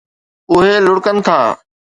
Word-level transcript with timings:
اُهي 0.51 0.75
لڙڪن 0.85 1.15
ٿا 1.25 1.37